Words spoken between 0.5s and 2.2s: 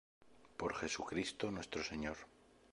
Por Jesucristo, nuestro Señor.